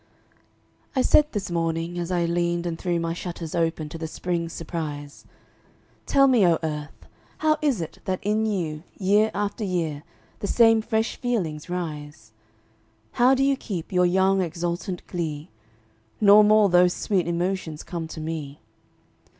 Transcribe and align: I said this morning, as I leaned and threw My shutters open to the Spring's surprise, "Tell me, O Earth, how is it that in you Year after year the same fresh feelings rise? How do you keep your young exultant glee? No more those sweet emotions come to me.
I 0.95 1.03
said 1.03 1.31
this 1.31 1.51
morning, 1.51 1.99
as 1.99 2.09
I 2.09 2.25
leaned 2.25 2.65
and 2.65 2.75
threw 2.79 2.99
My 2.99 3.13
shutters 3.13 3.53
open 3.53 3.87
to 3.89 3.99
the 3.99 4.07
Spring's 4.07 4.51
surprise, 4.51 5.25
"Tell 6.07 6.25
me, 6.27 6.43
O 6.43 6.57
Earth, 6.63 7.05
how 7.37 7.57
is 7.61 7.81
it 7.81 7.99
that 8.05 8.17
in 8.23 8.47
you 8.47 8.81
Year 8.97 9.29
after 9.35 9.63
year 9.63 10.01
the 10.39 10.47
same 10.47 10.81
fresh 10.81 11.17
feelings 11.17 11.69
rise? 11.69 12.31
How 13.11 13.35
do 13.35 13.43
you 13.43 13.55
keep 13.55 13.91
your 13.91 14.07
young 14.07 14.41
exultant 14.41 15.05
glee? 15.05 15.49
No 16.19 16.41
more 16.41 16.67
those 16.67 16.95
sweet 16.95 17.27
emotions 17.27 17.83
come 17.83 18.07
to 18.07 18.19
me. 18.19 18.59